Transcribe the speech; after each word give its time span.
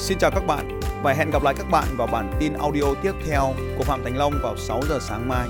Xin 0.00 0.18
chào 0.18 0.30
các 0.30 0.46
bạn 0.46 0.80
và 1.02 1.12
hẹn 1.12 1.30
gặp 1.30 1.42
lại 1.42 1.54
các 1.58 1.66
bạn 1.70 1.84
vào 1.96 2.06
bản 2.06 2.32
tin 2.40 2.52
audio 2.52 2.82
tiếp 3.02 3.12
theo 3.26 3.54
của 3.78 3.84
Phạm 3.84 4.00
Thành 4.04 4.16
Long 4.16 4.32
vào 4.42 4.56
6 4.56 4.80
giờ 4.88 4.98
sáng 5.00 5.28
mai. 5.28 5.48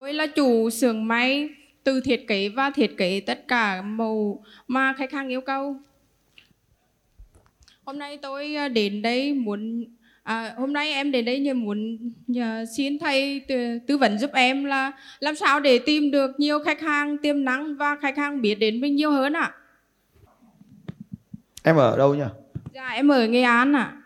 Tôi 0.00 0.12
là 0.14 0.26
chủ 0.26 0.70
xưởng 0.70 1.08
máy 1.08 1.48
từ 1.84 2.00
thiết 2.00 2.24
kế 2.28 2.48
và 2.48 2.70
thiết 2.70 2.96
kế 2.96 3.20
tất 3.20 3.48
cả 3.48 3.82
màu 3.82 4.44
mà 4.68 4.94
khách 4.98 5.12
hàng 5.12 5.28
yêu 5.28 5.40
cầu. 5.40 5.76
Hôm 7.84 7.98
nay 7.98 8.18
tôi 8.22 8.54
à, 8.54 8.68
đến 8.68 9.02
đây 9.02 9.34
muốn 9.34 9.84
à, 10.26 10.54
hôm 10.56 10.72
nay 10.72 10.92
em 10.92 11.12
đến 11.12 11.24
đây 11.24 11.40
như 11.40 11.54
muốn 11.54 11.98
nhờ, 12.26 12.64
xin 12.76 12.98
thầy 12.98 13.40
tư, 13.48 13.78
tư 13.86 13.98
vấn 13.98 14.18
giúp 14.18 14.30
em 14.34 14.64
là 14.64 14.92
làm 15.20 15.36
sao 15.36 15.60
để 15.60 15.78
tìm 15.86 16.10
được 16.10 16.30
nhiều 16.38 16.58
khách 16.64 16.80
hàng 16.80 17.18
tiềm 17.18 17.44
năng 17.44 17.76
và 17.76 17.96
khách 18.02 18.16
hàng 18.16 18.42
biết 18.42 18.54
đến 18.54 18.80
mình 18.80 18.96
nhiều 18.96 19.10
hơn 19.10 19.32
ạ. 19.32 19.54
Em 21.64 21.76
ở 21.76 21.96
đâu 21.96 22.14
nhỉ? 22.14 22.24
Dạ 22.74 22.88
em 22.88 23.08
ở 23.08 23.26
Nghệ 23.26 23.42
An 23.42 23.72
ạ. 23.72 24.02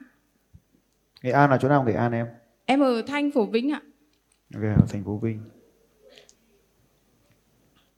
Nghệ 1.23 1.31
An 1.31 1.51
là 1.51 1.59
chỗ 1.59 1.69
nào 1.69 1.85
Nghệ 1.85 1.93
An 1.93 2.13
em? 2.13 2.27
Em 2.67 2.81
ở 2.81 3.03
thành 3.03 3.31
phố 3.31 3.47
Vinh 3.47 3.73
ạ. 3.73 3.83
Ok, 4.55 4.63
ở 4.63 4.87
thành 4.89 5.05
phố 5.05 5.19
Vinh. 5.19 5.41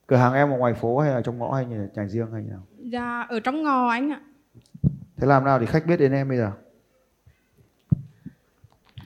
Cửa 0.06 0.16
hàng 0.16 0.34
em 0.34 0.50
ở 0.50 0.56
ngoài 0.56 0.74
phố 0.74 0.98
hay 0.98 1.12
là 1.12 1.20
trong 1.24 1.38
ngõ 1.38 1.54
hay 1.54 1.66
là 1.70 1.86
nhà 1.94 2.06
riêng 2.08 2.32
hay 2.32 2.42
nào? 2.42 2.66
Dạ 2.78 3.26
ở 3.28 3.40
trong 3.40 3.62
ngò 3.62 3.88
anh 3.88 4.10
ạ. 4.12 4.20
Thế 5.16 5.26
làm 5.26 5.44
nào 5.44 5.58
để 5.58 5.66
khách 5.66 5.86
biết 5.86 5.96
đến 5.96 6.12
em 6.12 6.28
bây 6.28 6.38
giờ? 6.38 6.52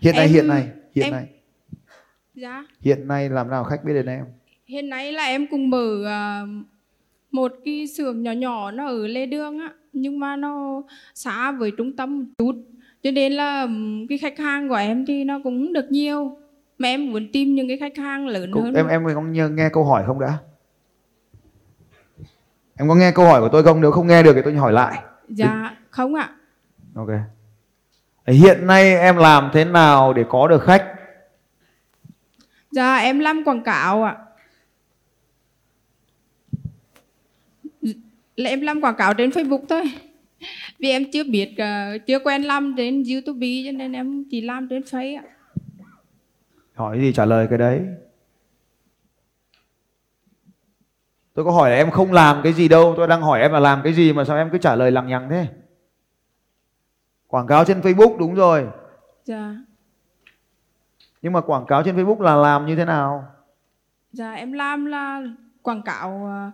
Hiện 0.06 0.14
nay 0.16 0.24
Em- 0.26 0.32
hiện 0.34 0.48
nay 0.48 0.68
hiện 0.94 1.04
em- 1.04 1.12
nay 1.12 1.26
Dạ. 2.34 2.64
hiện 2.80 3.08
nay 3.08 3.28
làm 3.28 3.50
nào 3.50 3.64
khách 3.64 3.84
biết 3.84 3.92
đến 3.94 4.06
em? 4.06 4.24
Hiện 4.66 4.88
nay 4.88 5.12
là 5.12 5.24
em 5.24 5.46
cùng 5.50 5.70
mở 5.70 6.04
à, 6.06 6.42
một 7.30 7.52
cái 7.64 7.86
xưởng 7.86 8.22
nhỏ 8.22 8.32
nhỏ 8.32 8.70
nó 8.70 8.86
ở 8.86 9.06
Lê 9.06 9.26
Đương 9.26 9.58
á, 9.58 9.72
nhưng 9.92 10.18
mà 10.20 10.36
nó 10.36 10.82
xa 11.14 11.52
với 11.52 11.72
trung 11.78 11.96
tâm 11.96 12.18
một 12.18 12.24
chút. 12.38 12.54
Cho 13.02 13.10
nên 13.10 13.32
là 13.32 13.66
cái 14.08 14.18
khách 14.18 14.38
hàng 14.38 14.68
của 14.68 14.74
em 14.74 15.06
thì 15.06 15.24
nó 15.24 15.40
cũng 15.44 15.72
được 15.72 15.86
nhiều. 15.90 16.36
Mà 16.78 16.88
em 16.88 17.10
muốn 17.12 17.28
tìm 17.32 17.54
những 17.54 17.68
cái 17.68 17.76
khách 17.78 17.96
hàng 17.96 18.26
lớn 18.26 18.50
Câu- 18.54 18.62
hơn. 18.62 18.74
em 18.74 18.86
em 18.88 19.04
có 19.14 19.22
nghe, 19.22 19.48
nghe 19.48 19.68
câu 19.72 19.84
hỏi 19.84 20.02
không 20.06 20.20
đã? 20.20 20.38
Em 22.78 22.88
có 22.88 22.94
nghe 22.94 23.12
câu 23.14 23.24
hỏi 23.24 23.40
của 23.40 23.48
tôi 23.52 23.62
không? 23.62 23.80
Nếu 23.80 23.90
không 23.90 24.06
nghe 24.06 24.22
được 24.22 24.32
thì 24.34 24.40
tôi 24.44 24.54
hỏi 24.54 24.72
lại. 24.72 25.02
Dạ, 25.28 25.76
không 25.90 26.14
ạ. 26.14 26.30
Ok. 26.94 27.08
Hiện 28.26 28.66
nay 28.66 28.96
em 28.96 29.16
làm 29.16 29.50
thế 29.52 29.64
nào 29.64 30.12
để 30.12 30.24
có 30.28 30.48
được 30.48 30.62
khách? 30.62 30.92
Dạ, 32.70 32.96
em 32.96 33.18
làm 33.18 33.44
quảng 33.44 33.62
cáo 33.62 34.02
ạ. 34.02 34.16
Là 38.36 38.50
em 38.50 38.60
làm 38.60 38.80
quảng 38.80 38.96
cáo 38.96 39.14
trên 39.14 39.30
Facebook 39.30 39.66
thôi. 39.68 39.82
Vì 40.78 40.90
em 40.90 41.10
chưa 41.12 41.24
biết, 41.24 41.54
ờ, 41.58 41.98
chưa 42.06 42.18
quen 42.18 42.42
làm 42.42 42.74
trên 42.76 43.02
YouTube 43.12 43.46
cho 43.66 43.72
nên 43.72 43.92
em 43.92 44.24
chỉ 44.30 44.40
làm 44.40 44.68
trên 44.68 44.82
Facebook 44.86 45.14
ạ. 45.14 45.22
Hỏi 46.74 47.00
gì 47.00 47.12
trả 47.12 47.24
lời 47.24 47.46
cái 47.50 47.58
đấy. 47.58 47.80
Tôi 51.34 51.44
có 51.44 51.50
hỏi 51.50 51.70
là 51.70 51.76
em 51.76 51.90
không 51.90 52.12
làm 52.12 52.40
cái 52.42 52.52
gì 52.52 52.68
đâu, 52.68 52.94
tôi 52.96 53.08
đang 53.08 53.22
hỏi 53.22 53.40
em 53.40 53.52
là 53.52 53.60
làm 53.60 53.80
cái 53.84 53.92
gì 53.92 54.12
mà 54.12 54.24
sao 54.24 54.36
em 54.36 54.50
cứ 54.52 54.58
trả 54.58 54.74
lời 54.74 54.90
lằng 54.90 55.08
nhằng 55.08 55.28
thế? 55.30 55.46
Quảng 57.28 57.46
cáo 57.46 57.64
trên 57.64 57.80
Facebook 57.80 58.18
đúng 58.18 58.34
rồi. 58.34 58.66
Dạ. 59.24 59.54
Nhưng 61.22 61.32
mà 61.32 61.40
quảng 61.40 61.66
cáo 61.66 61.82
trên 61.82 61.96
Facebook 61.96 62.20
là 62.20 62.36
làm 62.36 62.66
như 62.66 62.76
thế 62.76 62.84
nào? 62.84 63.24
Dạ 64.12 64.32
em 64.32 64.52
làm 64.52 64.84
là 64.84 65.22
quảng 65.62 65.82
cáo 65.82 66.26
ờ, 66.26 66.50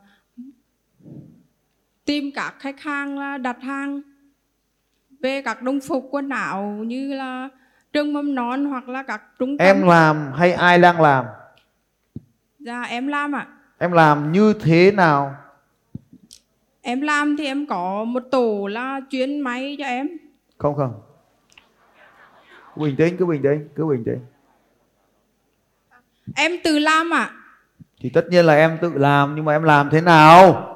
tìm 2.05 2.31
các 2.35 2.55
khách 2.59 2.81
hàng 2.81 3.19
là 3.19 3.39
đặt 3.39 3.57
hàng 3.63 4.03
về 5.21 5.43
các 5.43 5.63
đồng 5.63 5.81
phục 5.81 6.09
quần 6.11 6.29
áo 6.29 6.63
như 6.63 7.15
là 7.15 7.49
trường 7.93 8.13
mầm 8.13 8.35
non 8.35 8.65
hoặc 8.65 8.89
là 8.89 9.03
các 9.03 9.23
trung 9.39 9.59
tâm. 9.59 9.67
Em 9.67 9.83
làm 9.83 10.33
hay 10.35 10.53
ai 10.53 10.79
đang 10.79 11.01
làm? 11.01 11.25
Dạ 12.59 12.83
em 12.83 13.07
làm 13.07 13.33
ạ. 13.33 13.47
Em 13.79 13.93
làm 13.93 14.33
như 14.33 14.55
thế 14.61 14.93
nào? 14.93 15.35
Em 16.81 17.01
làm 17.01 17.37
thì 17.37 17.47
em 17.47 17.67
có 17.67 18.05
một 18.05 18.23
tổ 18.31 18.67
là 18.67 19.01
chuyên 19.11 19.41
máy 19.41 19.77
cho 19.79 19.85
em. 19.85 20.09
Không 20.63 20.77
không. 20.77 21.01
Bình 22.77 22.97
tĩnh, 22.97 23.17
cứ 23.17 23.27
bình 23.27 23.43
tĩnh, 23.43 23.69
cứ 23.75 23.87
bình 23.87 24.05
tĩnh. 24.05 24.19
Em 26.37 26.53
tự 26.65 26.79
làm 26.79 27.15
ạ. 27.15 27.31
Thì 28.01 28.11
tất 28.11 28.25
nhiên 28.31 28.45
là 28.45 28.55
em 28.55 28.79
tự 28.81 28.93
làm 28.95 29.35
nhưng 29.35 29.45
mà 29.45 29.53
em 29.53 29.63
làm 29.63 29.91
thế 29.91 30.01
nào? 30.01 30.69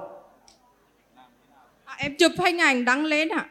À, 1.85 1.95
em 1.99 2.15
chụp 2.19 2.33
hình 2.39 2.59
ảnh 2.59 2.85
đăng 2.85 3.05
lên 3.05 3.29
ạ. 3.29 3.47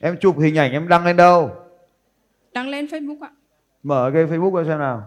Em 0.00 0.16
chụp 0.20 0.38
hình 0.38 0.58
ảnh 0.58 0.72
em 0.72 0.88
đăng 0.88 1.04
lên 1.04 1.16
đâu? 1.16 1.50
Đăng 2.52 2.68
lên 2.68 2.86
Facebook 2.86 3.20
ạ. 3.20 3.30
Mở 3.82 4.10
cái 4.14 4.24
Facebook 4.24 4.56
ra 4.56 4.64
xem 4.68 4.78
nào. 4.78 5.02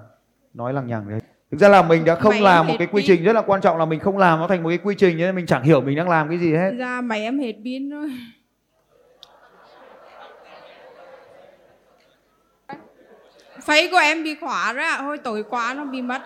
Nói 0.54 0.74
lằng 0.74 0.88
nhằng 0.88 1.10
đấy. 1.10 1.20
Thực 1.52 1.60
ra 1.60 1.70
là 1.70 1.82
mình 1.82 2.06
đã 2.06 2.16
không 2.16 2.32
Máy 2.32 2.42
làm 2.42 2.68
một 2.68 2.74
cái 2.78 2.88
quy 2.88 3.02
pin. 3.02 3.08
trình 3.08 3.24
rất 3.24 3.34
là 3.34 3.42
quan 3.42 3.62
trọng 3.62 3.78
là 3.78 3.86
mình 3.86 4.00
không 4.00 4.18
làm 4.18 4.40
nó 4.40 4.48
thành 4.48 4.64
một 4.64 4.70
cái 4.70 4.78
quy 4.78 4.96
trình 4.96 5.18
nên 5.18 5.36
mình 5.36 5.46
chẳng 5.46 5.64
hiểu 5.64 5.82
mình 5.82 5.98
đang 5.98 6.10
làm 6.10 6.30
cái 6.30 6.38
gì 6.38 6.54
hết. 6.54 6.72
Dạ 6.80 7.02
máy 7.02 7.22
em 7.22 7.40
hết 7.40 7.54
pin 7.64 7.90
rồi. 7.90 8.10
Phấy 13.66 13.88
của 13.92 13.98
em 13.98 14.24
bị 14.24 14.36
khóa 14.42 14.74
rồi 14.74 14.84
ạ. 14.84 14.98
Hồi 14.98 15.18
tối 15.18 15.44
quá 15.50 15.74
nó 15.78 15.86
bị 15.86 16.02
mất. 16.02 16.22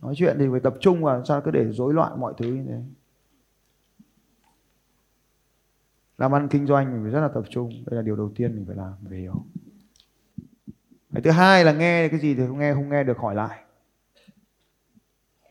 Nói 0.00 0.14
chuyện 0.16 0.36
thì 0.38 0.46
phải 0.50 0.60
tập 0.60 0.74
trung 0.80 1.02
vào 1.02 1.24
sao 1.24 1.40
cứ 1.40 1.50
để 1.50 1.72
rối 1.72 1.94
loạn 1.94 2.20
mọi 2.20 2.34
thứ 2.38 2.46
như 2.46 2.64
thế. 2.68 2.78
Làm 6.18 6.34
ăn 6.34 6.48
kinh 6.48 6.66
doanh 6.66 6.92
mình 6.92 7.02
phải 7.02 7.12
rất 7.12 7.20
là 7.20 7.28
tập 7.34 7.44
trung. 7.50 7.70
Đây 7.86 7.96
là 7.96 8.02
điều 8.02 8.16
đầu 8.16 8.32
tiên 8.36 8.56
mình 8.56 8.64
phải 8.66 8.76
làm, 8.76 8.92
mình 9.00 9.10
phải 9.10 9.18
hiểu. 9.18 9.44
Cái 11.12 11.22
thứ 11.22 11.30
hai 11.30 11.64
là 11.64 11.72
nghe 11.72 12.08
cái 12.08 12.20
gì 12.20 12.34
thì 12.34 12.46
không 12.46 12.58
nghe 12.58 12.74
không 12.74 12.88
nghe 12.88 13.04
được 13.04 13.18
hỏi 13.18 13.34
lại. 13.34 13.58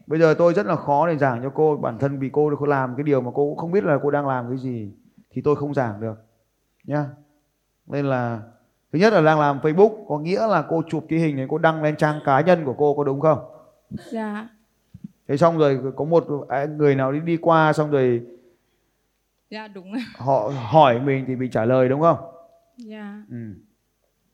Bây 0.07 0.19
giờ 0.19 0.35
tôi 0.37 0.53
rất 0.53 0.65
là 0.65 0.75
khó 0.75 1.07
để 1.07 1.17
giảng 1.17 1.43
cho 1.43 1.49
cô 1.49 1.77
bản 1.77 1.97
thân 1.99 2.19
vì 2.19 2.29
cô 2.33 2.51
cô 2.59 2.65
làm 2.65 2.95
cái 2.95 3.03
điều 3.03 3.21
mà 3.21 3.31
cô 3.33 3.49
cũng 3.49 3.57
không 3.57 3.71
biết 3.71 3.83
là 3.83 3.99
cô 4.03 4.11
đang 4.11 4.27
làm 4.27 4.49
cái 4.49 4.57
gì 4.57 4.91
thì 5.29 5.41
tôi 5.41 5.55
không 5.55 5.73
giảng 5.73 6.01
được 6.01 6.15
nhá. 6.83 7.05
Nên 7.87 8.05
là 8.05 8.39
thứ 8.93 8.99
nhất 8.99 9.13
là 9.13 9.21
đang 9.21 9.39
làm 9.39 9.59
Facebook 9.59 10.05
có 10.07 10.19
nghĩa 10.19 10.47
là 10.47 10.63
cô 10.69 10.83
chụp 10.89 11.05
cái 11.09 11.19
hình 11.19 11.35
này 11.35 11.45
cô 11.49 11.57
đăng 11.57 11.83
lên 11.83 11.95
trang 11.95 12.19
cá 12.25 12.41
nhân 12.41 12.65
của 12.65 12.73
cô 12.73 12.93
có 12.93 13.03
đúng 13.03 13.19
không? 13.19 13.39
Dạ. 14.11 14.47
Thế 15.27 15.37
xong 15.37 15.57
rồi 15.57 15.79
có 15.95 16.05
một 16.05 16.25
à, 16.49 16.65
người 16.65 16.95
nào 16.95 17.11
đi 17.11 17.19
đi 17.19 17.37
qua 17.37 17.73
xong 17.73 17.91
rồi 17.91 18.21
Dạ 19.49 19.67
đúng 19.67 19.93
ạ. 19.93 19.99
họ 20.15 20.51
hỏi 20.69 20.99
mình 20.99 21.25
thì 21.27 21.35
mình 21.35 21.51
trả 21.51 21.65
lời 21.65 21.89
đúng 21.89 22.01
không? 22.01 22.17
Dạ. 22.77 23.23
Ừ. 23.29 23.35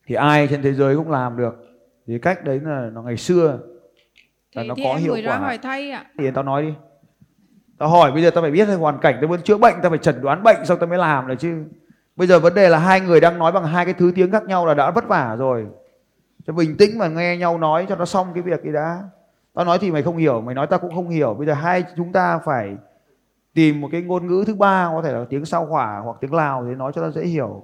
Thì 0.08 0.16
ai 0.16 0.48
trên 0.48 0.62
thế 0.62 0.74
giới 0.74 0.96
cũng 0.96 1.12
làm 1.12 1.38
được. 1.38 1.56
Thì 2.08 2.20
cách 2.20 2.44
đấy 2.44 2.60
là 2.64 2.90
nó 2.94 3.02
ngày 3.02 3.18
xưa 3.18 3.60
là 4.54 4.62
Thế 4.64 4.68
nó 4.68 4.76
thì 4.78 4.84
có 4.84 4.96
hiệu 4.96 5.16
quả. 5.26 5.38
hỏi 5.38 5.58
thầy 5.58 5.92
ạ. 5.92 6.06
Thì 6.18 6.32
tao 6.32 6.44
nói 6.44 6.64
đi. 6.64 6.74
Tao 7.78 7.90
hỏi 7.90 8.12
bây 8.12 8.22
giờ 8.24 8.30
tao 8.32 8.42
phải 8.42 8.52
biết 8.52 8.66
hoàn 8.66 9.00
cảnh 9.02 9.18
tao 9.22 9.28
muốn 9.28 9.42
chữa 9.42 9.58
bệnh, 9.58 9.76
tao 9.82 9.90
phải 9.90 10.00
chẩn 10.00 10.22
đoán 10.22 10.44
bệnh 10.44 10.66
xong 10.66 10.78
tao 10.80 10.88
mới 10.90 10.98
làm 10.98 11.28
đấy 11.28 11.38
chứ. 11.40 11.64
Bây 12.18 12.28
giờ 12.28 12.40
vấn 12.40 12.54
đề 12.54 12.70
là 12.70 12.78
hai 12.78 13.02
người 13.02 13.20
đang 13.20 13.40
nói 13.40 13.52
bằng 13.52 13.66
hai 13.66 13.86
cái 13.86 13.94
thứ 13.94 14.12
tiếng 14.16 14.32
khác 14.32 14.44
nhau 14.44 14.66
là 14.66 14.74
đã 14.74 14.92
vất 14.92 15.08
vả 15.08 15.36
rồi. 15.36 15.68
Cho 16.46 16.54
bình 16.54 16.78
tĩnh 16.78 16.98
mà 16.98 17.08
nghe 17.08 17.38
nhau 17.38 17.58
nói 17.58 17.86
cho 17.90 17.96
nó 17.96 18.06
xong 18.06 18.28
cái 18.34 18.44
việc 18.44 18.64
ấy 18.64 18.74
đã. 18.74 19.04
Tao 19.54 19.66
nói 19.66 19.78
thì 19.80 19.92
mày 19.92 20.04
không 20.04 20.18
hiểu, 20.18 20.42
mày 20.42 20.56
nói 20.56 20.68
tao 20.68 20.80
cũng 20.80 20.96
không 20.96 21.10
hiểu. 21.10 21.34
Bây 21.34 21.48
giờ 21.48 21.54
hai 21.54 21.84
chúng 21.98 22.12
ta 22.12 22.40
phải 22.40 22.76
tìm 23.54 23.82
một 23.82 23.90
cái 23.92 24.02
ngôn 24.02 24.28
ngữ 24.28 24.44
thứ 24.48 24.56
ba 24.56 24.90
có 24.94 25.02
thể 25.02 25.12
là 25.12 25.26
tiếng 25.30 25.46
sao 25.46 25.66
hỏa 25.66 26.00
hoặc 26.00 26.18
tiếng 26.22 26.34
Lào 26.34 26.66
để 26.66 26.76
nói 26.76 26.92
cho 26.96 27.02
nó 27.02 27.10
dễ 27.10 27.26
hiểu. 27.26 27.64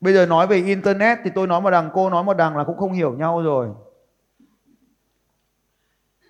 Bây 0.00 0.14
giờ 0.14 0.26
nói 0.26 0.46
về 0.46 0.56
internet 0.56 1.18
thì 1.24 1.30
tôi 1.34 1.46
nói 1.46 1.60
một 1.60 1.70
đằng, 1.70 1.90
cô 1.94 2.10
nói 2.10 2.24
một 2.24 2.36
đằng 2.36 2.56
là 2.56 2.64
cũng 2.64 2.76
không 2.76 2.92
hiểu 2.92 3.12
nhau 3.12 3.42
rồi. 3.42 3.68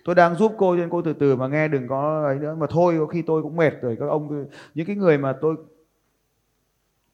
Tôi 0.04 0.14
đang 0.14 0.34
giúp 0.34 0.52
cô 0.58 0.76
nên 0.76 0.90
cô 0.90 1.02
từ 1.02 1.12
từ 1.12 1.36
mà 1.36 1.48
nghe 1.48 1.68
đừng 1.68 1.88
có 1.88 2.22
ấy 2.26 2.38
nữa 2.38 2.54
mà 2.58 2.66
thôi 2.70 2.96
có 2.98 3.06
khi 3.06 3.22
tôi 3.22 3.42
cũng 3.42 3.56
mệt 3.56 3.72
rồi 3.80 3.96
các 4.00 4.06
ông 4.06 4.46
những 4.74 4.86
cái 4.86 4.96
người 4.96 5.18
mà 5.18 5.34
tôi 5.40 5.56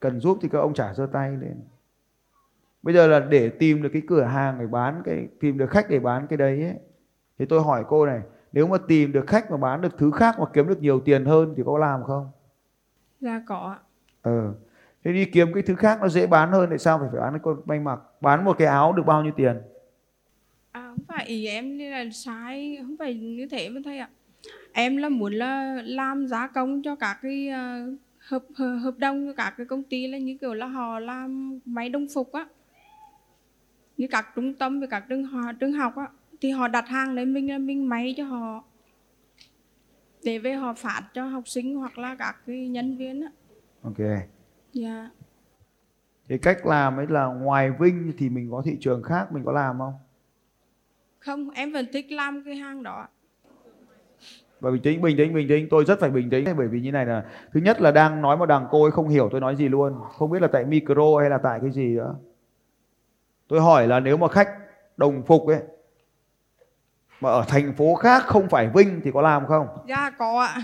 cần 0.02 0.20
giúp 0.20 0.38
thì 0.42 0.48
các 0.52 0.58
ông 0.58 0.74
trả 0.74 0.94
giơ 0.94 1.06
tay 1.12 1.30
lên. 1.30 1.60
Bây 2.82 2.94
giờ 2.94 3.06
là 3.06 3.20
để 3.20 3.48
tìm 3.48 3.82
được 3.82 3.88
cái 3.92 4.02
cửa 4.06 4.22
hàng 4.22 4.58
để 4.60 4.66
bán 4.66 5.02
cái 5.04 5.28
tìm 5.40 5.58
được 5.58 5.70
khách 5.70 5.90
để 5.90 6.00
bán 6.00 6.26
cái 6.26 6.36
đấy 6.36 6.62
ấy. 6.62 6.74
Thì 7.38 7.44
tôi 7.44 7.62
hỏi 7.62 7.84
cô 7.88 8.06
này, 8.06 8.20
nếu 8.52 8.66
mà 8.66 8.78
tìm 8.88 9.12
được 9.12 9.26
khách 9.26 9.50
mà 9.50 9.56
bán 9.56 9.80
được 9.80 9.98
thứ 9.98 10.10
khác 10.10 10.38
mà 10.38 10.44
kiếm 10.52 10.68
được 10.68 10.80
nhiều 10.80 11.00
tiền 11.00 11.24
hơn 11.24 11.54
thì 11.56 11.62
có 11.66 11.78
làm 11.78 12.04
không? 12.04 12.30
Dạ 13.20 13.42
có 13.46 13.76
ạ. 13.76 13.78
Ờ. 14.22 14.54
Thế 15.04 15.12
đi 15.12 15.24
kiếm 15.24 15.52
cái 15.54 15.62
thứ 15.62 15.74
khác 15.74 15.98
nó 16.00 16.08
dễ 16.08 16.26
bán 16.26 16.52
hơn 16.52 16.68
tại 16.68 16.78
sao 16.78 16.98
phải 16.98 17.08
phải 17.12 17.20
bán 17.20 17.32
cái 17.32 17.40
con 17.42 17.60
may 17.64 17.80
mặc? 17.80 18.00
Bán 18.20 18.44
một 18.44 18.58
cái 18.58 18.68
áo 18.68 18.92
được 18.92 19.06
bao 19.06 19.22
nhiêu 19.22 19.32
tiền? 19.36 19.56
À, 20.72 20.88
không 20.88 21.04
phải 21.08 21.26
ý 21.26 21.46
em 21.46 21.78
là 21.78 22.04
sai, 22.12 22.78
không 22.82 22.96
phải 22.98 23.14
như 23.14 23.48
thế 23.50 23.68
mà 23.68 23.80
thầy 23.84 23.98
ạ. 23.98 24.08
Em 24.72 24.96
là 24.96 25.08
muốn 25.08 25.32
là 25.32 25.82
làm 25.84 26.26
giá 26.26 26.46
công 26.46 26.82
cho 26.82 26.96
các 26.96 27.18
cái 27.22 27.48
ờ, 27.48 27.86
hợp 28.32 28.44
hợp 28.56 28.98
đồng 28.98 29.34
các 29.36 29.54
cái 29.56 29.66
công 29.66 29.82
ty 29.82 30.06
là 30.06 30.18
như 30.18 30.36
kiểu 30.40 30.54
là 30.54 30.66
họ 30.66 30.98
làm 30.98 31.60
máy 31.64 31.88
đồng 31.88 32.06
phục 32.14 32.32
á. 32.32 32.46
Như 33.96 34.06
các 34.10 34.26
trung 34.34 34.54
tâm 34.54 34.78
với 34.78 34.88
các 34.88 35.04
trường 35.08 35.24
họ 35.24 35.52
trường 35.52 35.72
học 35.72 35.96
á 35.96 36.06
thì 36.40 36.50
họ 36.50 36.68
đặt 36.68 36.88
hàng 36.88 37.14
đấy 37.14 37.26
mình 37.26 37.66
mình 37.66 37.88
máy 37.88 38.14
cho 38.16 38.24
họ. 38.24 38.64
Để 40.22 40.38
về 40.38 40.54
họ 40.54 40.74
phát 40.74 41.02
cho 41.14 41.26
học 41.26 41.48
sinh 41.48 41.76
hoặc 41.76 41.98
là 41.98 42.14
các 42.14 42.36
cái 42.46 42.68
nhân 42.68 42.96
viên 42.96 43.20
á. 43.20 43.28
Ok. 43.82 43.98
Dạ. 44.72 45.10
Thì 46.28 46.38
cách 46.38 46.66
làm 46.66 46.96
ấy 46.96 47.06
là 47.06 47.26
ngoài 47.26 47.70
Vinh 47.80 48.12
thì 48.18 48.28
mình 48.28 48.50
có 48.50 48.62
thị 48.64 48.76
trường 48.80 49.02
khác 49.02 49.32
mình 49.32 49.44
có 49.44 49.52
làm 49.52 49.78
không? 49.78 49.94
Không 51.18 51.50
em 51.50 51.72
vẫn 51.72 51.86
thích 51.92 52.12
làm 52.12 52.42
cái 52.44 52.56
hàng 52.56 52.82
đó 52.82 53.08
và 54.62 54.70
bình 54.70 54.82
tĩnh 54.82 55.02
bình 55.02 55.16
tĩnh 55.16 55.34
bình 55.34 55.48
tĩnh. 55.48 55.68
Tôi 55.70 55.84
rất 55.84 56.00
phải 56.00 56.10
bình 56.10 56.30
tĩnh. 56.30 56.44
Bởi 56.56 56.68
vì 56.68 56.80
như 56.80 56.92
này 56.92 57.06
là 57.06 57.24
thứ 57.52 57.60
nhất 57.60 57.80
là 57.80 57.90
đang 57.90 58.22
nói 58.22 58.36
một 58.36 58.46
đằng 58.46 58.66
cô 58.70 58.82
ấy 58.82 58.90
không 58.90 59.08
hiểu 59.08 59.28
tôi 59.32 59.40
nói 59.40 59.56
gì 59.56 59.68
luôn. 59.68 59.94
Không 60.18 60.30
biết 60.30 60.42
là 60.42 60.48
tại 60.48 60.64
micro 60.64 61.18
hay 61.20 61.30
là 61.30 61.38
tại 61.38 61.58
cái 61.62 61.70
gì 61.70 61.86
nữa 61.96 62.14
tôi 63.48 63.60
hỏi 63.60 63.86
là 63.86 64.00
nếu 64.00 64.16
mà 64.16 64.28
khách 64.28 64.48
đồng 64.96 65.22
phục 65.22 65.46
ấy 65.46 65.60
mà 67.20 67.30
ở 67.30 67.44
thành 67.48 67.74
phố 67.74 67.94
khác 67.94 68.22
không 68.26 68.48
phải 68.48 68.70
Vinh 68.74 69.00
thì 69.04 69.10
có 69.14 69.22
làm 69.22 69.46
không? 69.46 69.66
Dạ 69.88 70.10
có 70.18 70.40
ạ. 70.40 70.62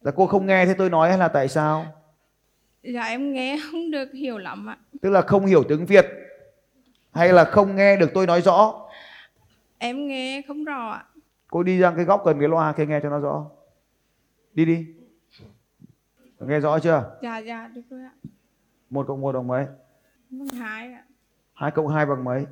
Là 0.00 0.12
cô 0.16 0.26
không 0.26 0.46
nghe 0.46 0.66
thế 0.66 0.74
tôi 0.74 0.90
nói 0.90 1.08
hay 1.08 1.18
là 1.18 1.28
tại 1.28 1.48
sao? 1.48 1.86
Dạ 2.82 3.02
em 3.02 3.32
nghe 3.32 3.58
không 3.70 3.90
được 3.90 4.12
hiểu 4.12 4.38
lắm 4.38 4.70
ạ. 4.70 4.76
Tức 5.02 5.10
là 5.10 5.22
không 5.22 5.46
hiểu 5.46 5.64
tiếng 5.68 5.86
Việt 5.86 6.06
hay 7.12 7.32
là 7.32 7.44
không 7.44 7.76
nghe 7.76 7.96
được 7.96 8.10
tôi 8.14 8.26
nói 8.26 8.42
rõ? 8.42 8.74
Em 9.78 10.06
nghe 10.06 10.42
không 10.48 10.64
rõ 10.64 10.90
ạ 10.90 11.04
cô 11.50 11.62
đi 11.62 11.78
ra 11.78 11.92
cái 11.96 12.04
góc 12.04 12.26
gần 12.26 12.38
cái 12.38 12.48
loa 12.48 12.72
kia 12.72 12.86
nghe 12.86 13.00
cho 13.02 13.10
nó 13.10 13.18
rõ. 13.18 13.50
Đi 14.54 14.64
đi. 14.64 14.94
Nghe 16.40 16.60
rõ 16.60 16.78
chưa? 16.78 17.18
Dạ 17.22 17.38
dạ 17.38 17.68
được 17.68 17.82
rồi 17.90 18.02
ạ. 18.02 18.12
Một 18.90 19.06
cộng 19.08 19.20
một 19.20 19.32
bằng 19.32 19.46
mấy? 19.46 19.66
Bằng 20.30 20.48
hai 20.48 20.92
ạ. 20.92 21.04
Hai 21.54 21.70
cộng 21.70 21.88
hai 21.88 22.06
bằng 22.06 22.24
mấy? 22.24 22.46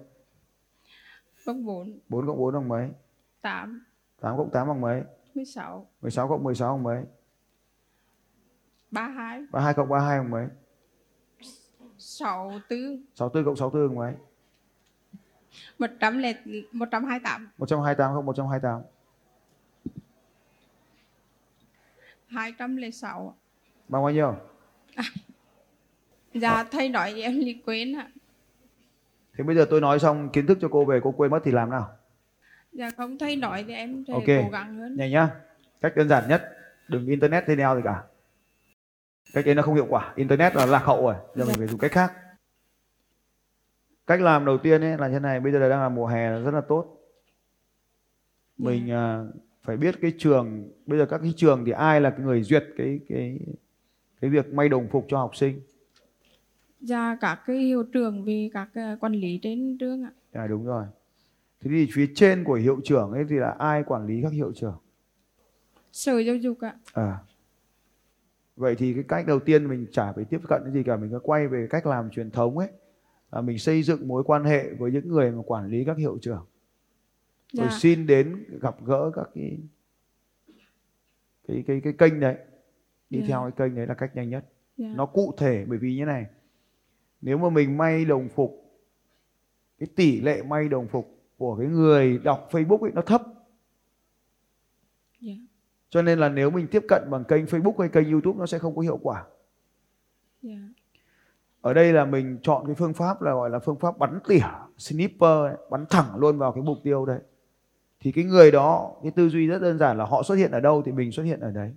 Bằng 1.46 1.64
bốn. 1.64 1.98
Bốn 2.08 2.26
cộng 2.26 2.38
bốn 2.38 2.54
bằng 2.54 2.68
mấy? 2.68 2.90
Tám. 3.40 3.84
Tám 4.20 4.36
cộng 4.36 4.50
tám 4.50 4.68
bằng 4.68 4.80
mấy? 4.80 5.02
Mười 5.34 5.44
sáu. 5.44 5.86
16 6.00 6.28
cộng 6.28 6.44
16 6.44 6.76
bằng 6.76 6.82
mấy? 6.82 7.04
Ba 8.90 9.08
hai. 9.08 9.46
32 9.52 9.74
cộng 9.74 9.88
32 9.88 10.18
bằng 10.18 10.30
mấy? 10.30 10.46
Sáu 11.98 12.52
tư. 12.68 12.98
64 13.14 13.44
cộng 13.44 13.56
64 13.56 13.88
bằng 13.88 13.96
mấy 13.96 14.14
một 15.78 15.90
trăm 16.00 16.18
lẻ 16.18 16.34
một 16.72 16.88
trăm 16.90 17.04
hai 17.04 17.20
tám 17.24 17.50
128 17.58 18.14
cộng 18.14 18.26
128 18.26 18.82
hai 22.28 22.52
trăm 22.58 22.76
lẻ 22.76 22.90
sáu. 22.90 23.36
Bằng 23.88 24.02
bao 24.02 24.10
nhiêu? 24.10 24.36
Dạ 26.34 26.64
thầy 26.64 26.88
nói 26.88 27.12
thì 27.14 27.22
em 27.22 27.38
liền 27.38 27.62
quên 27.62 27.98
ạ. 27.98 28.08
Thì 29.38 29.44
bây 29.44 29.56
giờ 29.56 29.66
tôi 29.70 29.80
nói 29.80 29.98
xong 29.98 30.28
kiến 30.32 30.46
thức 30.46 30.58
cho 30.60 30.68
cô 30.72 30.84
về 30.84 31.00
cô 31.02 31.12
quên 31.12 31.30
mất 31.30 31.40
thì 31.44 31.50
làm 31.50 31.70
nào? 31.70 31.90
Dạ 32.72 32.90
không 32.96 33.18
thầy 33.18 33.36
nói 33.36 33.64
thì 33.68 33.74
em 33.74 34.04
sẽ 34.08 34.12
Ok. 34.14 34.26
cố 34.26 34.50
gắng 34.52 34.78
hơn. 34.78 34.96
Nhanh 34.96 35.10
nhá. 35.10 35.30
Cách 35.80 35.92
đơn 35.96 36.08
giản 36.08 36.28
nhất 36.28 36.52
Đừng 36.88 37.06
internet 37.06 37.44
thế 37.46 37.56
nào 37.56 37.76
gì 37.76 37.82
cả. 37.84 38.02
Cách 39.32 39.46
đấy 39.46 39.54
nó 39.54 39.62
không 39.62 39.74
hiệu 39.74 39.86
quả. 39.88 40.12
Internet 40.16 40.56
là 40.56 40.66
lạc 40.66 40.84
hậu 40.84 41.02
rồi 41.02 41.14
Giờ 41.34 41.44
mình 41.44 41.54
phải 41.58 41.66
dùng 41.66 41.78
cách 41.78 41.92
khác 41.92 42.12
Cách 44.06 44.20
làm 44.20 44.44
đầu 44.44 44.58
tiên 44.58 44.80
ấy 44.80 44.98
là 44.98 45.08
như 45.08 45.20
này 45.20 45.40
Bây 45.40 45.52
giờ 45.52 45.58
là 45.58 45.68
đang 45.68 45.80
là 45.80 45.88
mùa 45.88 46.06
hè 46.06 46.30
là 46.30 46.38
rất 46.38 46.50
là 46.50 46.60
tốt 46.60 47.00
Mình 48.58 48.90
à, 48.90 49.24
phải 49.62 49.76
biết 49.76 49.94
cái 50.00 50.12
trường 50.18 50.70
Bây 50.86 50.98
giờ 50.98 51.06
các 51.06 51.18
cái 51.22 51.32
trường 51.36 51.64
thì 51.64 51.72
ai 51.72 52.00
là 52.00 52.10
cái 52.10 52.20
người 52.20 52.42
duyệt 52.42 52.64
cái 52.76 53.00
cái 53.08 53.38
cái 54.20 54.30
việc 54.30 54.54
may 54.54 54.68
đồng 54.68 54.88
phục 54.88 55.06
cho 55.08 55.18
học 55.18 55.36
sinh 55.36 55.60
dạ 56.80 57.16
các 57.20 57.38
cái 57.46 57.56
hiệu 57.56 57.82
trưởng 57.82 58.24
về 58.24 58.50
các 58.52 58.68
quản 59.00 59.12
lý 59.12 59.40
trên 59.42 59.78
trường 59.78 60.02
ạ 60.04 60.10
À 60.32 60.46
đúng 60.46 60.66
rồi. 60.66 60.84
Thế 61.60 61.70
thì 61.70 61.88
phía 61.92 62.06
trên 62.14 62.44
của 62.44 62.54
hiệu 62.54 62.80
trưởng 62.84 63.12
ấy 63.12 63.24
thì 63.28 63.36
là 63.36 63.50
ai 63.58 63.82
quản 63.82 64.06
lý 64.06 64.22
các 64.22 64.32
hiệu 64.32 64.52
trưởng? 64.52 64.76
sở 65.92 66.18
giáo 66.18 66.36
dục 66.36 66.60
ạ 66.60 66.74
À. 66.92 67.18
Vậy 68.56 68.74
thì 68.74 68.94
cái 68.94 69.04
cách 69.08 69.26
đầu 69.26 69.38
tiên 69.40 69.68
mình 69.68 69.86
chả 69.92 70.12
phải 70.12 70.24
tiếp 70.24 70.40
cận 70.48 70.72
gì 70.72 70.82
cả, 70.82 70.96
mình 70.96 71.10
cứ 71.10 71.18
quay 71.22 71.48
về 71.48 71.66
cách 71.70 71.86
làm 71.86 72.10
truyền 72.10 72.30
thống 72.30 72.58
ấy. 72.58 72.68
Là 73.36 73.42
mình 73.42 73.58
xây 73.58 73.82
dựng 73.82 74.08
mối 74.08 74.24
quan 74.24 74.44
hệ 74.44 74.74
với 74.74 74.92
những 74.92 75.08
người 75.08 75.30
mà 75.30 75.42
quản 75.46 75.68
lý 75.68 75.84
các 75.84 75.98
hiệu 75.98 76.18
trưởng. 76.20 76.46
Rồi 77.52 77.66
dạ 77.70 77.78
xin 77.78 78.06
đến 78.06 78.44
gặp 78.60 78.76
gỡ 78.84 79.10
các 79.14 79.28
cái 79.34 79.58
cái 81.48 81.64
cái 81.66 81.80
cái 81.80 81.92
kênh 81.92 82.20
đấy. 82.20 82.36
Đi 83.10 83.20
Dạ. 83.20 83.26
theo 83.28 83.42
cái 83.42 83.68
kênh 83.68 83.76
đấy 83.76 83.86
là 83.86 83.94
cách 83.94 84.16
nhanh 84.16 84.30
nhất. 84.30 84.44
dạ 84.76 84.92
Nó 84.96 85.06
cụ 85.06 85.34
thể 85.38 85.64
bởi 85.68 85.78
vì 85.78 85.96
như 85.96 86.04
này. 86.04 86.26
Nếu 87.20 87.38
mà 87.38 87.50
mình 87.50 87.76
may 87.76 88.04
đồng 88.04 88.28
phục 88.28 88.66
cái 89.78 89.88
tỷ 89.96 90.20
lệ 90.20 90.42
may 90.42 90.68
đồng 90.68 90.88
phục 90.88 91.16
của 91.36 91.56
cái 91.56 91.66
người 91.68 92.18
đọc 92.18 92.48
Facebook 92.50 92.78
ấy 92.78 92.92
nó 92.94 93.02
thấp 93.02 93.22
dạ 95.20 95.34
cho 95.88 96.02
nên 96.02 96.18
là 96.18 96.28
nếu 96.28 96.50
mình 96.50 96.66
tiếp 96.70 96.82
cận 96.88 97.02
bằng 97.10 97.24
kênh 97.24 97.44
Facebook 97.44 97.78
hay 97.78 97.88
kênh 97.88 98.10
YouTube 98.10 98.38
nó 98.38 98.46
sẽ 98.46 98.58
không 98.58 98.76
có 98.76 98.82
hiệu 98.82 98.98
quả 99.02 99.26
dạ 100.42 100.58
ở 101.66 101.74
đây 101.74 101.92
là 101.92 102.04
mình 102.04 102.38
chọn 102.42 102.66
cái 102.66 102.74
phương 102.74 102.94
pháp 102.94 103.22
là 103.22 103.32
gọi 103.32 103.50
là 103.50 103.58
phương 103.58 103.76
pháp 103.76 103.98
bắn 103.98 104.18
tỉa 104.28 104.40
sniper 104.78 105.22
ấy, 105.22 105.56
bắn 105.70 105.84
thẳng 105.88 106.16
luôn 106.16 106.38
vào 106.38 106.52
cái 106.52 106.62
mục 106.62 106.78
tiêu 106.82 107.06
đấy. 107.06 107.18
Thì 108.00 108.12
cái 108.12 108.24
người 108.24 108.50
đó 108.50 108.92
cái 109.02 109.10
tư 109.10 109.28
duy 109.28 109.46
rất 109.46 109.62
đơn 109.62 109.78
giản 109.78 109.98
là 109.98 110.04
họ 110.04 110.22
xuất 110.22 110.34
hiện 110.34 110.50
ở 110.50 110.60
đâu 110.60 110.82
thì 110.82 110.92
mình 110.92 111.12
xuất 111.12 111.22
hiện 111.22 111.40
ở 111.40 111.50
đấy. 111.50 111.72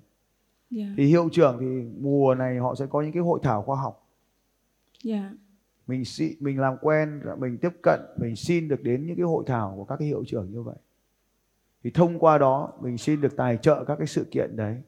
Dạ. 0.70 0.86
Thì 0.98 1.06
hiệu 1.06 1.30
trưởng 1.32 1.58
thì 1.60 1.66
mùa 2.00 2.36
này 2.36 2.58
họ 2.58 2.76
sẽ 2.76 2.86
có 2.86 3.02
những 3.02 3.12
cái 3.12 3.24
hội 3.24 3.40
thảo 3.44 3.62
khoa 3.62 3.82
học. 3.82 4.08
Dạ. 5.04 5.32
Mình 5.88 6.04
mình 6.40 6.60
làm 6.60 6.78
quen 6.82 7.22
mình 7.40 7.58
tiếp 7.58 7.72
cận 7.84 8.00
mình 8.18 8.36
xin 8.36 8.68
được 8.68 8.84
đến 8.84 9.08
những 9.08 9.16
cái 9.16 9.26
hội 9.26 9.44
thảo 9.48 9.74
của 9.76 9.86
các 9.86 9.96
cái 10.00 10.08
hiệu 10.08 10.24
trưởng 10.28 10.52
như 10.52 10.62
vậy. 10.62 10.78
Thì 11.84 11.92
thông 11.92 12.20
qua 12.20 12.38
đó 12.38 12.72
mình 12.82 12.98
xin 12.98 13.22
được 13.22 13.38
tài 13.38 13.58
trợ 13.58 13.84
các 13.88 13.96
cái 13.96 14.08
sự 14.08 14.26
kiện 14.32 14.56
đấy 14.56 14.82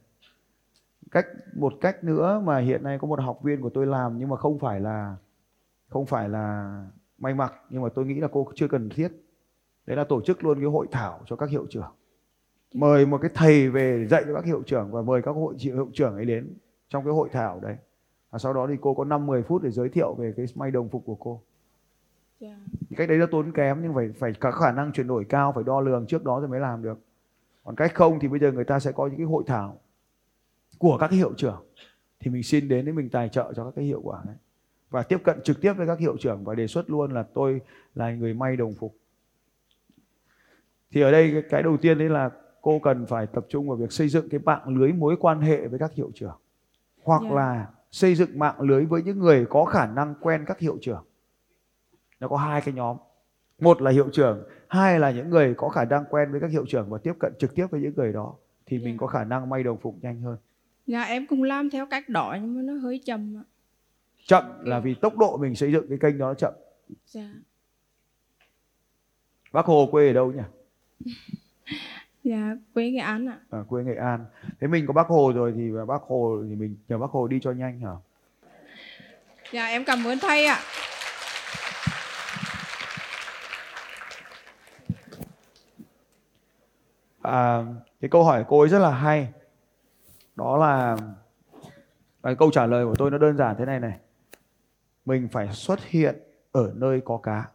cách 1.12 1.28
một 1.54 1.74
cách 1.82 2.04
nữa 2.04 2.42
mà 2.44 2.58
hiện 2.58 2.84
nay 2.84 2.98
có 3.02 3.08
một 3.08 3.20
học 3.20 3.40
viên 3.44 3.62
của 3.62 3.70
tôi 3.70 3.88
làm 3.88 4.18
nhưng 4.18 4.30
mà 4.30 4.38
không 4.38 4.60
phải 4.60 4.80
là 4.80 5.16
không 5.90 6.06
phải 6.06 6.30
là 6.30 6.76
may 7.18 7.34
mặc 7.34 7.54
nhưng 7.70 7.82
mà 7.82 7.90
tôi 7.96 8.06
nghĩ 8.06 8.20
là 8.20 8.28
cô 8.32 8.48
chưa 8.56 8.68
cần 8.68 8.90
thiết. 8.90 9.12
Đấy 9.86 9.98
là 9.98 10.04
tổ 10.04 10.22
chức 10.22 10.44
luôn 10.44 10.60
cái 10.60 10.70
hội 10.70 10.88
thảo 10.92 11.20
cho 11.26 11.36
các 11.36 11.50
hiệu 11.50 11.66
trưởng. 11.70 11.92
Mời 12.74 13.06
một 13.06 13.18
cái 13.22 13.32
thầy 13.34 13.70
về 13.70 13.98
để 13.98 14.08
dạy 14.08 14.24
cho 14.28 14.36
các 14.36 14.46
hiệu 14.46 14.64
trưởng 14.66 14.92
và 14.92 15.02
mời 15.02 15.22
các 15.22 15.32
hội 15.32 15.56
hiệu 15.60 15.90
trưởng 15.94 16.16
ấy 16.16 16.26
đến 16.26 16.54
trong 16.90 17.04
cái 17.04 17.14
hội 17.14 17.30
thảo 17.32 17.60
đấy. 17.60 17.76
Và 18.32 18.40
sau 18.40 18.54
đó 18.54 18.68
thì 18.70 18.76
cô 18.82 18.94
có 18.94 19.04
5 19.04 19.28
10 19.28 19.44
phút 19.44 19.62
để 19.64 19.72
giới 19.72 19.90
thiệu 19.90 20.14
về 20.14 20.34
cái 20.38 20.46
may 20.56 20.72
đồng 20.72 20.90
phục 20.90 21.06
của 21.06 21.16
cô. 21.16 21.42
dạ. 22.40 22.58
Thì 22.90 22.96
cách 22.96 23.10
đấy 23.10 23.18
nó 23.18 23.26
tốn 23.26 23.52
kém 23.52 23.82
nhưng 23.82 23.94
phải 23.94 24.10
phải 24.20 24.34
có 24.40 24.52
khả 24.52 24.72
năng 24.72 24.92
chuyển 24.92 25.08
đổi 25.08 25.26
cao, 25.26 25.52
phải 25.56 25.64
đo 25.64 25.82
lường 25.82 26.06
trước 26.08 26.24
đó 26.24 26.40
rồi 26.40 26.50
mới 26.50 26.60
làm 26.60 26.84
được. 26.84 27.00
Còn 27.64 27.76
cách 27.76 27.96
không 27.96 28.20
thì 28.20 28.28
bây 28.28 28.40
giờ 28.40 28.52
người 28.52 28.64
ta 28.64 28.80
sẽ 28.80 28.92
có 28.92 29.08
những 29.08 29.18
cái 29.18 29.26
hội 29.26 29.44
thảo 29.48 29.78
của 30.82 30.98
các 30.98 31.08
cái 31.08 31.18
hiệu 31.18 31.34
trưởng 31.38 31.64
thì 32.20 32.32
mình 32.32 32.44
xin 32.44 32.68
đến 32.68 32.86
để 32.86 32.92
mình 32.92 33.10
tài 33.10 33.30
trợ 33.30 33.54
cho 33.56 33.64
các 33.66 33.72
cái 33.76 33.86
hiệu 33.86 34.02
quả 34.04 34.22
đấy 34.26 34.36
và 34.90 35.04
tiếp 35.04 35.18
cận 35.24 35.42
trực 35.44 35.62
tiếp 35.62 35.74
với 35.74 35.88
các 35.88 36.00
hiệu 36.00 36.18
trưởng 36.18 36.44
và 36.44 36.56
đề 36.56 36.68
xuất 36.68 36.90
luôn 36.90 37.14
là 37.14 37.24
tôi 37.34 37.62
là 37.96 38.12
người 38.12 38.34
may 38.34 38.56
đồng 38.58 38.74
phục. 38.74 38.96
Thì 40.92 41.02
ở 41.02 41.12
đây 41.12 41.44
cái, 41.50 41.64
đầu 41.64 41.78
tiên 41.78 41.98
đấy 41.98 42.10
là 42.10 42.30
cô 42.62 42.80
cần 42.80 43.06
phải 43.06 43.28
tập 43.28 43.46
trung 43.50 43.68
vào 43.68 43.78
việc 43.78 43.92
xây 43.92 44.08
dựng 44.10 44.30
cái 44.30 44.40
mạng 44.40 44.78
lưới 44.78 44.94
mối 44.94 45.16
quan 45.20 45.42
hệ 45.42 45.68
với 45.68 45.80
các 45.80 45.94
hiệu 45.94 46.12
trưởng 46.16 46.38
hoặc 47.04 47.22
Dạ. 47.24 47.36
là 47.36 47.68
xây 47.92 48.16
dựng 48.16 48.40
mạng 48.40 48.62
lưới 48.62 48.86
với 48.86 49.04
những 49.04 49.20
người 49.20 49.46
có 49.50 49.66
khả 49.66 49.88
năng 49.88 50.16
quen 50.22 50.44
các 50.48 50.60
hiệu 50.60 50.78
trưởng. 50.82 51.06
Nó 52.20 52.28
có 52.28 52.38
hai 52.38 52.62
cái 52.62 52.74
nhóm. 52.74 52.98
Một 53.60 53.82
là 53.82 53.92
hiệu 53.92 54.10
trưởng, 54.14 54.44
hai 54.68 55.00
là 55.00 55.12
những 55.12 55.30
người 55.30 55.54
có 55.58 55.70
khả 55.70 55.86
năng 55.86 56.06
quen 56.10 56.32
với 56.32 56.42
các 56.42 56.52
hiệu 56.52 56.66
trưởng 56.68 56.90
và 56.90 56.98
tiếp 56.98 57.14
cận 57.20 57.34
trực 57.40 57.56
tiếp 57.56 57.68
với 57.72 57.82
những 57.82 57.94
người 57.96 58.14
đó 58.14 58.36
thì 58.66 58.78
mình 58.80 58.94
Dạ. 58.94 58.98
có 59.00 59.08
khả 59.08 59.24
năng 59.24 59.50
may 59.50 59.64
đồng 59.64 59.78
phục 59.78 59.96
nhanh 60.02 60.22
hơn. 60.22 60.38
Dạ 60.88 61.02
em 61.04 61.28
cũng 61.28 61.44
làm 61.44 61.70
theo 61.70 61.86
cách 61.86 62.10
đó 62.10 62.38
nhưng 62.42 62.56
mà 62.56 62.62
nó 62.62 62.74
hơi 62.74 63.02
chậm 63.06 63.38
ạ 63.38 63.44
Chậm 64.28 64.44
là 64.66 64.80
vì 64.80 64.94
tốc 64.94 65.18
độ 65.18 65.38
mình 65.38 65.56
xây 65.56 65.72
dựng 65.72 65.86
cái 65.90 65.98
kênh 66.02 66.18
đó 66.18 66.28
nó 66.28 66.34
chậm. 66.34 66.54
dạ 67.06 67.30
Bác 69.52 69.66
Hồ 69.66 69.88
quê 69.92 70.08
ở 70.08 70.14
đâu 70.14 70.32
nhỉ? 70.32 70.42
dạ 72.24 72.56
quê 72.74 72.92
nghệ 72.92 73.00
án 73.00 73.30
ạ 73.30 73.40
À, 73.50 73.60
quê 73.70 73.84
Nghệ 73.84 73.96
An. 73.96 74.26
Thế 74.62 74.68
mình 74.68 74.88
có 74.88 74.94
bác 74.94 75.08
Hồ 75.08 75.32
rồi 75.36 75.54
thì 75.56 75.72
bác 75.88 76.02
Hồ 76.02 76.44
thì 76.50 76.56
mình 76.56 76.78
nhờ 76.88 76.98
bác 76.98 77.10
Hồ 77.12 77.28
đi 77.28 77.40
cho 77.42 77.52
nhanh 77.52 77.80
hả? 77.80 77.92
dạ 79.52 79.66
em 79.66 79.84
cảm 79.86 80.04
ơn 80.08 80.20
thầy 80.20 80.46
ạ 80.46 80.60
À, 87.22 87.64
cái 88.02 88.10
câu 88.10 88.24
hỏi 88.24 88.44
của 88.44 88.50
cô 88.50 88.60
ấy 88.60 88.70
rất 88.70 88.80
là 88.80 88.92
hay. 88.92 89.28
Đó 90.36 90.58
là 90.58 90.98
cái 92.24 92.36
câu 92.36 92.52
trả 92.52 92.66
lời 92.66 92.86
của 92.86 92.96
tôi 92.96 93.12
nó 93.12 93.18
đơn 93.18 93.38
giản 93.38 93.56
thế 93.60 93.66
này 93.66 93.80
này. 93.80 94.00
Mình 95.06 95.28
phải 95.32 95.54
xuất 95.54 95.80
hiện 95.86 96.16
ở 96.52 96.72
nơi 96.76 97.02
có 97.06 97.18
cá. 97.18 97.50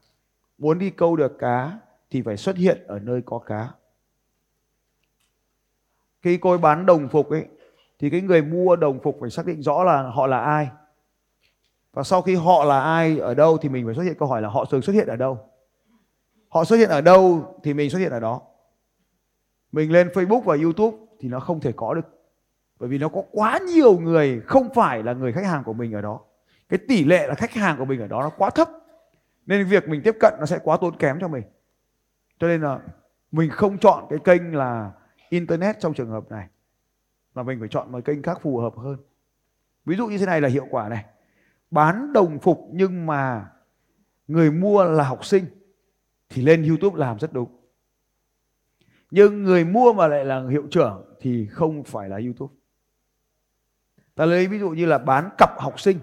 Muốn 0.59 0.79
đi 0.79 0.91
câu 0.91 1.17
được 1.17 1.39
cá 1.39 1.79
thì 2.11 2.23
phải 2.23 2.37
xuất 2.37 2.57
hiện 2.57 2.85
ở 2.87 2.99
nơi 2.99 3.23
có 3.27 3.39
cá. 3.39 3.69
Khi 6.23 6.37
cô 6.37 6.51
ấy 6.51 6.59
bán 6.59 6.87
đồng 6.87 7.09
phục 7.09 7.31
ấy, 7.31 7.47
thì 7.99 8.11
cái 8.11 8.21
người 8.21 8.43
mua 8.43 8.77
đồng 8.77 9.01
phục 9.03 9.17
phải 9.21 9.31
xác 9.31 9.47
định 9.47 9.63
rõ 9.63 9.85
là 9.85 10.03
họ 10.03 10.27
là 10.27 10.39
ai. 10.39 10.69
Và 11.93 12.03
sau 12.03 12.23
khi 12.23 12.35
họ 12.35 12.65
là 12.65 12.81
ai 12.81 13.19
ở 13.19 13.35
đâu 13.35 13.59
thì 13.59 13.69
mình 13.69 13.87
phải 13.87 13.95
xuất 13.95 14.03
hiện 14.03 14.15
câu 14.19 14.29
hỏi 14.29 14.43
là 14.43 14.49
họ 14.49 14.65
thường 14.65 14.83
xuất 14.83 14.93
hiện 14.93 15.07
ở 15.07 15.17
đâu. 15.17 15.39
họ 16.49 16.65
xuất 16.65 16.77
hiện 16.77 16.89
ở 16.89 17.01
đâu 17.01 17.55
thì 17.63 17.75
mình 17.75 17.91
xuất 17.91 17.99
hiện 17.99 18.11
ở 18.11 18.21
đó 18.21 18.41
mình 19.73 19.93
lên 19.93 20.09
Facebook 20.09 20.41
và 20.41 20.57
YouTube 20.63 20.97
thì 21.21 21.29
nó 21.29 21.41
không 21.41 21.61
thể 21.61 21.73
có 21.77 21.95
được 21.95 22.07
bởi 22.79 22.89
vì 22.89 22.99
nó 22.99 23.09
có 23.09 23.23
quá 23.31 23.59
nhiều 23.59 23.99
người 23.99 24.41
không 24.41 24.75
phải 24.75 25.03
là 25.03 25.13
người 25.13 25.33
khách 25.33 25.45
hàng 25.45 25.65
của 25.65 25.73
mình 25.73 25.93
ở 25.93 26.01
đó. 26.01 26.21
Cái 26.69 26.79
tỷ 26.89 27.05
lệ 27.05 27.27
là 27.27 27.35
khách 27.35 27.53
hàng 27.53 27.79
của 27.79 27.85
mình 27.85 28.01
ở 28.01 28.07
đó 28.07 28.21
nó 28.23 28.31
quá 28.31 28.51
thấp. 28.51 28.69
Nên 29.47 29.67
việc 29.67 29.89
mình 29.89 30.01
tiếp 30.05 30.17
cận 30.21 30.35
nó 30.41 30.47
sẽ 30.47 30.59
quá 30.63 30.77
tốn 30.81 30.97
kém 30.97 31.19
cho 31.21 31.29
mình. 31.29 31.43
Cho 32.39 32.47
nên 32.47 32.61
là 32.61 32.81
mình 33.33 33.51
không 33.51 33.79
chọn 33.79 34.05
cái 34.11 34.19
kênh 34.25 34.55
là 34.55 34.93
internet 35.29 35.77
trong 35.81 35.95
trường 35.95 36.11
hợp 36.11 36.31
này. 36.31 36.49
Mà 37.35 37.43
mình 37.43 37.59
phải 37.61 37.69
chọn 37.69 37.93
một 37.93 38.05
kênh 38.05 38.23
khác 38.23 38.39
phù 38.43 38.59
hợp 38.59 38.75
hơn. 38.77 38.97
Ví 39.85 39.97
dụ 39.97 40.07
như 40.07 40.19
thế 40.19 40.27
này 40.27 40.41
là 40.41 40.49
hiệu 40.49 40.67
quả 40.71 40.89
này. 40.89 41.05
Bán 41.71 42.13
đồng 42.13 42.39
phục 42.39 42.69
nhưng 42.73 43.07
mà 43.07 43.51
người 44.29 44.51
mua 44.51 44.85
là 44.85 45.05
học 45.05 45.25
sinh 45.25 45.45
thì 46.29 46.43
lên 46.43 46.69
youtube 46.69 46.99
làm 46.99 47.19
rất 47.19 47.33
đúng. 47.33 47.49
Nhưng 49.11 49.45
người 49.45 49.65
mua 49.65 49.93
mà 49.93 50.07
lại 50.07 50.25
là 50.25 50.49
hiệu 50.51 50.67
trưởng 50.71 51.17
thì 51.21 51.47
không 51.47 51.85
phải 51.85 52.09
là 52.09 52.17
youtube 52.17 52.55
ta 54.17 54.27
lấy 54.27 54.47
ví 54.47 54.59
dụ 54.59 54.71
như 54.71 54.87
là 54.87 54.99
bán 54.99 55.31
cặp 55.39 55.51
học 55.59 55.81
sinh 55.81 55.99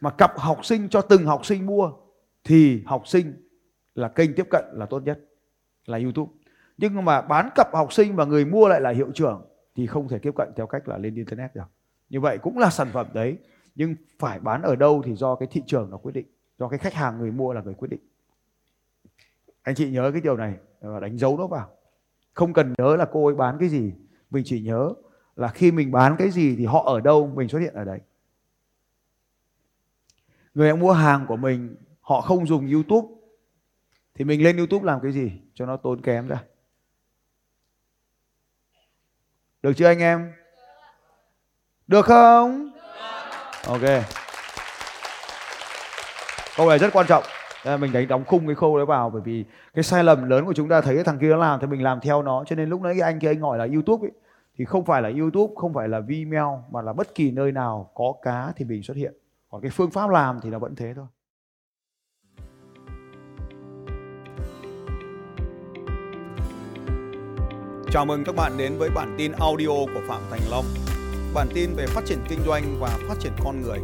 mà 0.00 0.10
cặp 0.10 0.38
học 0.38 0.64
sinh 0.64 0.88
cho 0.88 1.00
từng 1.02 1.26
học 1.26 1.46
sinh 1.46 1.66
mua 1.66 1.92
thì 2.44 2.82
học 2.86 3.08
sinh 3.08 3.48
là 3.94 4.08
kênh 4.08 4.34
tiếp 4.34 4.46
cận 4.50 4.64
là 4.72 4.86
tốt 4.86 5.02
nhất 5.02 5.20
là 5.86 5.98
YouTube. 5.98 6.32
Nhưng 6.76 7.04
mà 7.04 7.22
bán 7.22 7.48
cặp 7.54 7.74
học 7.74 7.92
sinh 7.92 8.16
mà 8.16 8.24
người 8.24 8.44
mua 8.44 8.68
lại 8.68 8.80
là 8.80 8.90
hiệu 8.90 9.10
trưởng 9.14 9.46
thì 9.74 9.86
không 9.86 10.08
thể 10.08 10.18
tiếp 10.18 10.34
cận 10.36 10.48
theo 10.56 10.66
cách 10.66 10.88
là 10.88 10.98
lên 10.98 11.14
internet 11.14 11.54
được. 11.54 11.70
Như 12.08 12.20
vậy 12.20 12.38
cũng 12.38 12.58
là 12.58 12.70
sản 12.70 12.88
phẩm 12.92 13.06
đấy 13.12 13.38
nhưng 13.74 13.94
phải 14.18 14.40
bán 14.40 14.62
ở 14.62 14.76
đâu 14.76 15.02
thì 15.04 15.14
do 15.14 15.34
cái 15.34 15.48
thị 15.50 15.62
trường 15.66 15.90
nó 15.90 15.96
quyết 15.96 16.12
định, 16.12 16.26
do 16.58 16.68
cái 16.68 16.78
khách 16.78 16.94
hàng 16.94 17.18
người 17.18 17.30
mua 17.30 17.52
là 17.52 17.62
người 17.62 17.74
quyết 17.74 17.88
định. 17.88 18.00
Anh 19.62 19.74
chị 19.74 19.90
nhớ 19.90 20.10
cái 20.12 20.20
điều 20.20 20.36
này 20.36 20.54
và 20.80 21.00
đánh 21.00 21.18
dấu 21.18 21.38
nó 21.38 21.46
vào. 21.46 21.68
Không 22.32 22.52
cần 22.52 22.74
nhớ 22.78 22.96
là 22.96 23.06
cô 23.12 23.26
ấy 23.26 23.34
bán 23.34 23.56
cái 23.60 23.68
gì, 23.68 23.92
mình 24.30 24.42
chỉ 24.46 24.60
nhớ 24.60 24.94
là 25.36 25.48
khi 25.48 25.72
mình 25.72 25.92
bán 25.92 26.16
cái 26.18 26.30
gì 26.30 26.56
thì 26.56 26.66
họ 26.66 26.84
ở 26.86 27.00
đâu, 27.00 27.32
mình 27.34 27.48
xuất 27.48 27.58
hiện 27.58 27.74
ở 27.74 27.84
đấy. 27.84 27.98
Người 30.54 30.76
mua 30.76 30.92
hàng 30.92 31.26
của 31.28 31.36
mình, 31.36 31.76
họ 32.00 32.20
không 32.20 32.46
dùng 32.46 32.72
YouTube, 32.72 33.08
thì 34.14 34.24
mình 34.24 34.42
lên 34.42 34.56
YouTube 34.56 34.86
làm 34.86 35.00
cái 35.00 35.12
gì 35.12 35.32
cho 35.54 35.66
nó 35.66 35.76
tốn 35.76 36.02
kém 36.02 36.28
ra. 36.28 36.42
Được 39.62 39.72
chưa 39.76 39.86
anh 39.86 39.98
em? 39.98 40.32
Được 41.86 42.04
không? 42.04 42.70
Ok. 43.66 43.80
Câu 46.56 46.68
này 46.68 46.78
rất 46.78 46.92
quan 46.92 47.06
trọng. 47.06 47.24
Nên 47.64 47.80
mình 47.80 47.92
đánh 47.92 48.08
đóng 48.08 48.24
khung 48.24 48.46
cái 48.46 48.54
khâu 48.54 48.76
đấy 48.76 48.86
vào, 48.86 49.10
bởi 49.10 49.22
vì 49.24 49.44
cái 49.74 49.82
sai 49.82 50.04
lầm 50.04 50.30
lớn 50.30 50.44
của 50.44 50.52
chúng 50.52 50.68
ta 50.68 50.80
thấy 50.80 50.94
cái 50.94 51.04
thằng 51.04 51.18
kia 51.18 51.28
nó 51.28 51.36
làm, 51.36 51.60
thì 51.60 51.66
mình 51.66 51.82
làm 51.82 52.00
theo 52.00 52.22
nó 52.22 52.44
cho 52.46 52.56
nên 52.56 52.68
lúc 52.68 52.80
nãy 52.80 52.94
cái 52.98 53.02
anh 53.12 53.20
kia, 53.20 53.28
anh 53.28 53.40
hỏi 53.40 53.58
là 53.58 53.66
YouTube 53.74 54.08
ấy 54.08 54.12
thì 54.58 54.64
không 54.64 54.84
phải 54.84 55.02
là 55.02 55.10
YouTube, 55.18 55.54
không 55.56 55.74
phải 55.74 55.88
là 55.88 56.00
Vimeo 56.00 56.64
mà 56.70 56.82
là 56.82 56.92
bất 56.92 57.14
kỳ 57.14 57.30
nơi 57.30 57.52
nào 57.52 57.90
có 57.94 58.14
cá 58.22 58.52
thì 58.56 58.64
mình 58.64 58.82
xuất 58.82 58.96
hiện. 58.96 59.14
Còn 59.48 59.62
cái 59.62 59.70
phương 59.70 59.90
pháp 59.90 60.10
làm 60.10 60.40
thì 60.42 60.50
nó 60.50 60.58
vẫn 60.58 60.74
thế 60.76 60.94
thôi. 60.96 61.06
Chào 67.90 68.04
mừng 68.06 68.24
các 68.24 68.34
bạn 68.36 68.52
đến 68.58 68.72
với 68.78 68.90
bản 68.90 69.14
tin 69.18 69.32
audio 69.32 69.66
của 69.66 70.00
Phạm 70.08 70.22
Thành 70.30 70.40
Long. 70.50 70.64
Bản 71.34 71.48
tin 71.54 71.70
về 71.76 71.86
phát 71.86 72.04
triển 72.06 72.18
kinh 72.28 72.40
doanh 72.46 72.62
và 72.80 72.98
phát 73.08 73.14
triển 73.20 73.32
con 73.44 73.62
người 73.62 73.78